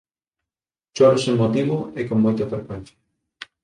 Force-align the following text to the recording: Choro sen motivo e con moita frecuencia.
Choro 0.95 1.17
sen 1.23 1.35
motivo 1.43 1.75
e 1.99 2.01
con 2.07 2.17
moita 2.25 2.49
frecuencia. 2.53 2.97